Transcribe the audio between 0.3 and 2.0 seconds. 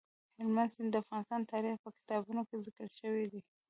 هلمند سیند د افغان تاریخ په